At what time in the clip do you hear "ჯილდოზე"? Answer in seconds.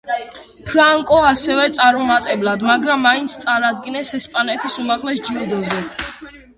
5.31-5.83